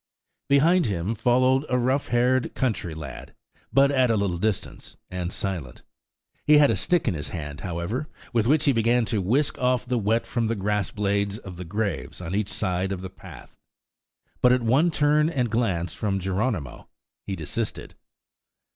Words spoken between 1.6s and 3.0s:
a rough haired country